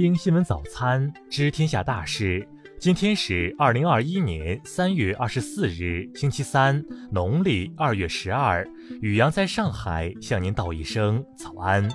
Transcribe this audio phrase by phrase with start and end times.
[0.00, 2.46] 听新闻早餐，知天下大事。
[2.78, 6.80] 今天是二零二一年三月二十四日，星期三，
[7.10, 8.64] 农历二月十二。
[9.02, 11.90] 雨阳在上海向您道一声早安。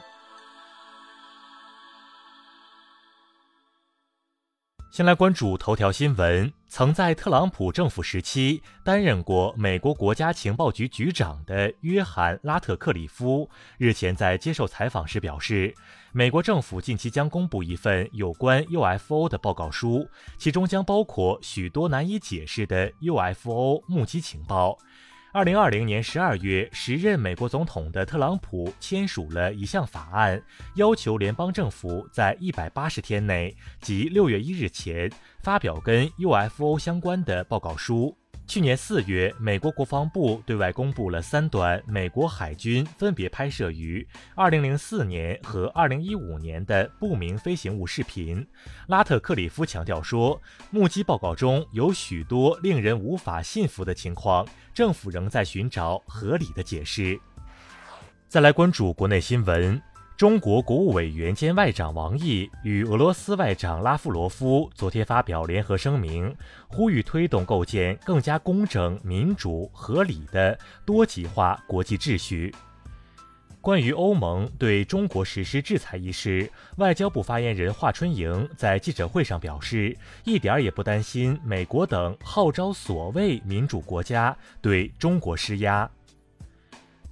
[4.94, 6.54] 先来关注头条新闻。
[6.68, 13.50] 曾在特朗普政府时期担任过美国国家情报局局长的约翰·拉特克里夫
[13.80, 15.74] 日前在接受采访时表示，
[16.12, 24.78] 美国政府近期将公布一份有关 UFO 的报告书，其中将包括许多难以解释的 UFO 目击情报。
[25.34, 30.40] 二零二零年十二月，时任美国总统的特朗普签署了一项法案，
[30.76, 33.52] 要求联邦政府在一百八十天内，
[33.82, 38.16] 即六月一日前，发表跟 UFO 相关的报告书。
[38.46, 48.46] 去年四月，美国国防部对外公布了三段美国海军分别拍摄于2004年和2015年的不明飞行物视频。
[48.88, 57.20] 拉特克里夫强调说，目击报告中有许多令人无法信服的情况，政府仍在寻找合理的解释。
[58.28, 59.82] 再来关注国内新闻。
[60.16, 66.34] 中国国务委员兼外长王毅与俄罗斯外长拉夫罗夫昨天发表联合声明，
[66.68, 72.54] 呼吁推动构建更加公正、民主、合理的多极化国际秩序。
[73.60, 85.90] 关于欧盟对中国实施制裁一事，外交部发言人华春莹在记者会上表示，一点也不担心美国等号召所谓民主国家对中国施压。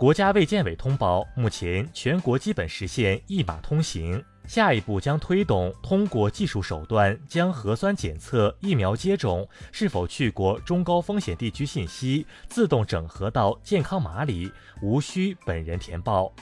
[0.02, 4.20] 国家卫健委通报，目前全国基本实现一码通行。
[4.48, 16.34] 下一步将推动通过技术手段，将核酸检测、疫苗接种、是否去过中高风险地区信息自动整合到健康码里，无需本人填报。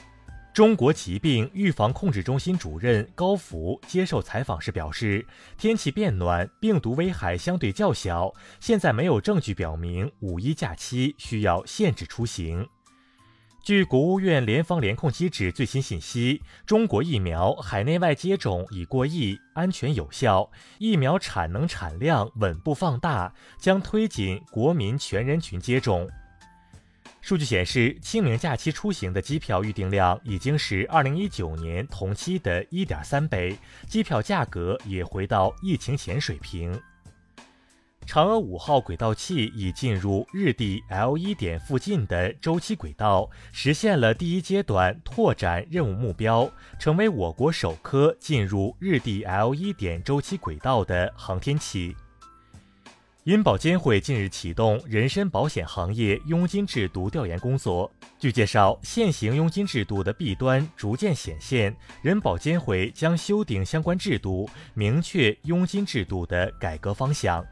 [0.54, 12.66] 中国疾病预防控制中心主任高福接受采访时表示，天气变暖，病毒危害相对较小，现在没有证据表明五一假期需要限制出行。
[13.69, 20.50] 据国务院联防联控机制最新信息，中国疫苗海内外接种已过亿，安全有效，
[20.80, 26.09] 疫苗产能产量稳步放大，将推进国民全人群接种。
[27.22, 33.56] 数据显示，清明假期出行的机票预订量已经是2019年同期的一点三倍，
[33.88, 36.74] 机票价格也回到疫情前水平。
[38.09, 46.50] 嫦娥五号轨道器已进入日地 L 一点附近的周期轨道，实现了第一阶段拓展任务目标，
[46.80, 51.96] 成为我国首颗进入日地 L 一点周期轨道的航天器。
[53.25, 57.92] 银保监会近日启动人身保险行业佣金制度调研工作。
[58.18, 67.46] 据介绍，现行佣金制度的弊端逐渐显现，人保监会将修订相关制度，明确佣金制度的改革方向。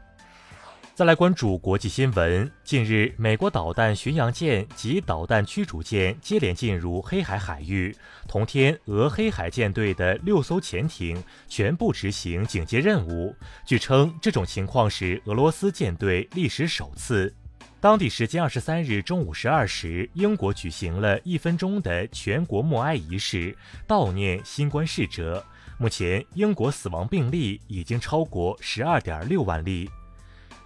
[0.98, 2.50] 再来关注国际新闻。
[2.64, 7.94] 近日，美国导弹巡洋舰及导弹驱逐舰接连进入黑海海域。
[8.26, 13.32] 同天，俄黑海舰队的六艘潜艇全部执行警戒任务。
[13.64, 17.32] 据称，这种情况是俄罗斯舰队历史首次。
[17.80, 25.46] 当地时间二十三日中午十二时，英国举行了一分钟的全国默哀仪式，悼念新冠逝者。
[25.78, 29.88] 目前，英国死亡病例已经超过十二点六万例。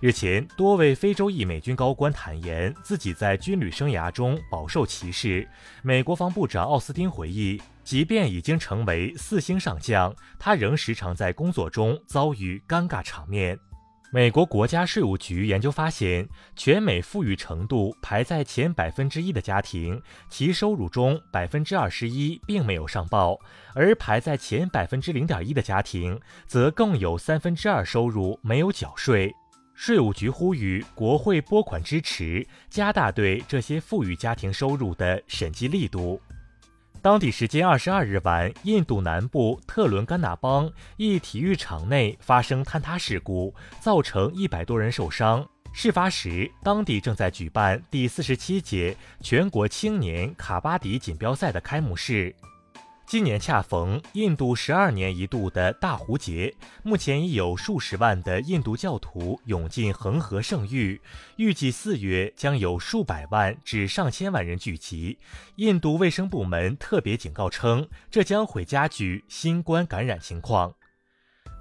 [0.03, 5.49] 日前，多位非洲裔美军高官坦言自己在军旅生涯中饱受歧视。
[5.81, 13.57] 美国防部长奥斯汀回忆，即便已经成为四星上将，他仍时常在工作中遭遇尴尬场面。
[14.11, 23.37] 美国国家税务局研究发现，全美富裕程度排在前百分之一的家庭，其收入中百分之二十一并没有上报；
[23.73, 29.33] 而排在前百分之零点一的家庭，则更有三分之二收入没有缴税。
[29.85, 36.23] 税务局呼吁国会拨款支持，加大对这些富裕家庭收入的审计力度。
[37.03, 45.45] 当地时间二十二日晚，印度南部特伦甘纳邦一体育场内发生坍塌事故，造成一百多人受伤。
[45.73, 52.33] 事发时，当地正在举办第四十七届全国青年卡巴迪锦标赛的开幕式。
[53.13, 60.99] 今年恰逢印度十二年一度的大壶节，目前已有数十万的印度教徒涌进恒河圣域，
[61.37, 65.19] 预计四月将有数百万至上千万人聚集。
[65.57, 70.73] 印度卫生部门特别警告称，这将会加剧新冠感染情况。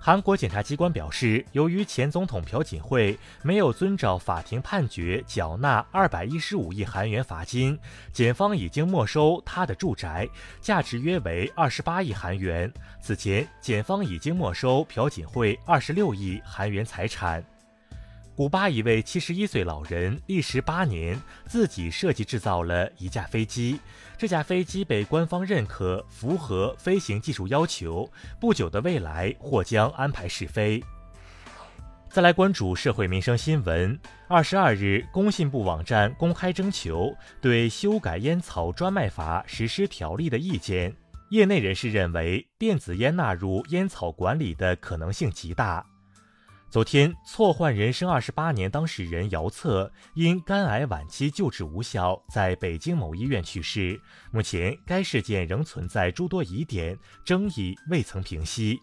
[0.03, 7.77] 韩国检察机关表示，由于前总统朴槿惠没有遵照法庭判决缴纳二百一十五亿韩元罚金，
[8.11, 10.27] 检方已经没收他的住宅，
[10.59, 12.73] 价值约为二十八亿韩元。
[12.99, 17.50] 此前，检方已经没收朴槿惠二十六亿韩元财产。
[18.41, 21.15] 古巴一位七十一岁老人历时八年，
[21.45, 23.79] 自己设计制造了一架飞机。
[24.17, 28.09] 这架飞机被官方认可，符合飞行技术要求。
[28.39, 30.83] 不久的未来或将安排试飞。
[32.09, 33.95] 再来关注社会民生新闻。
[34.27, 40.91] 二十二日，工信部网站公开征求对修改烟草专卖法实施条例的意见。
[41.29, 45.85] 业内人士认为，电子烟纳入烟草管理的可能性极大。
[46.71, 53.99] 昨天，错换人生二十八年当事人姚策因肝癌晚期救治无效，在北京某医院去世。
[54.31, 58.79] 目前，该事件仍存在诸多疑点，争议未曾平息。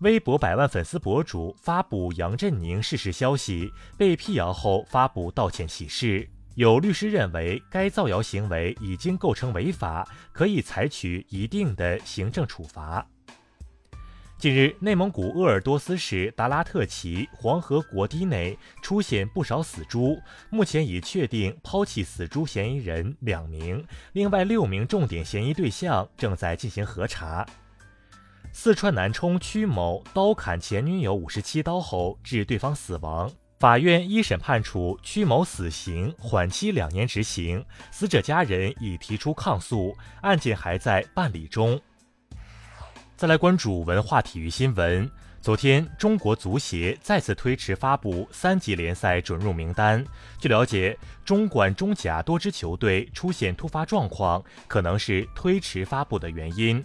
[0.00, 6.28] 微博百万粉丝博主发布杨振宁逝世消息，被辟谣后发布道歉启事。
[6.56, 13.06] 有律师认为，该造谣行为已经构成违法，可以采取一定的行政处罚。
[14.44, 20.20] 近日，内蒙古鄂尔多斯市达拉特旗黄河国堤内出现不少死猪，
[20.50, 23.82] 目前已确定抛弃死猪嫌疑人两名，
[24.12, 27.46] 另外六名重点嫌疑对象正在进行核查。
[28.52, 41.80] 四川南充曲某刀砍前女友五十七刀后致对方死亡，法院一审判处曲某死刑，缓期两年执行，死者家人已提出抗诉，案件还在办理中。
[43.24, 45.10] 再来关注文化体育新闻。
[45.40, 50.04] 昨天，中国足协再次推迟发布三级联赛准入名单。
[50.38, 50.94] 据了解，
[51.24, 56.84] 中管中甲多支球队出现突发状况，可能是推迟发布的原因。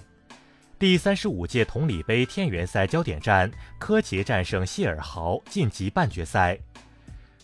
[0.79, 6.57] 第三十五届同里杯天元赛焦点战，柯洁战胜谢尔豪晋级半决赛。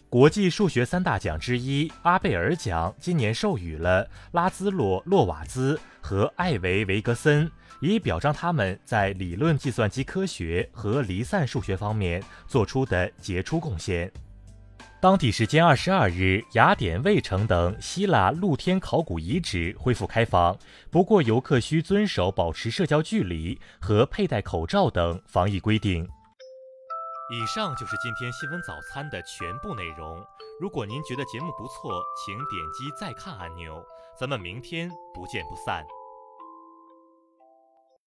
[0.09, 7.51] 国际数学三大奖之一阿贝尔奖今年授予了拉兹洛·洛瓦兹和艾维·维格森。
[7.81, 14.12] 以表彰他们在理论计算机科学和离散数学方面做出的杰出贡献。
[15.01, 20.57] 当地时间二十二日，雅典卫城等希腊露天考古遗址恢复开放，
[20.89, 26.04] 不过游客需遵守保持社交距离和佩戴口罩等防疫规定。
[27.31, 30.24] 以上就是今天新闻早餐的全部内容。
[30.60, 33.83] 如果您觉得节目不错，请点击再看按钮。
[34.18, 35.83] 咱们明天不见不散。